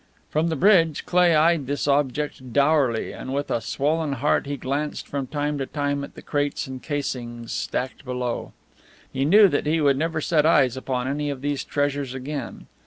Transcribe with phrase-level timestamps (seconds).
[0.31, 5.07] From the bridge Cleigh eyed this object dourly, and with a swollen heart he glanced
[5.07, 8.51] from time to time at the crates and casings stacked below.
[9.13, 12.65] He knew that he would never set eyes upon any of these treasures again.